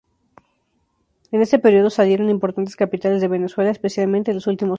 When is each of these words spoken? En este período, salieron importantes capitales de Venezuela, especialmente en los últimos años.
En 1.31 1.43
este 1.43 1.59
período, 1.59 1.91
salieron 1.91 2.31
importantes 2.31 2.75
capitales 2.75 3.21
de 3.21 3.27
Venezuela, 3.27 3.69
especialmente 3.69 4.31
en 4.31 4.35
los 4.37 4.47
últimos 4.47 4.65
años. 4.65 4.69